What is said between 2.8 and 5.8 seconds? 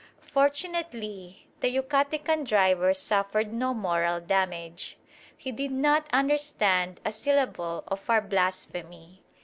suffered no moral damage. He did